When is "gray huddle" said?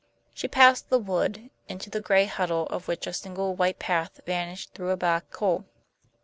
2.01-2.65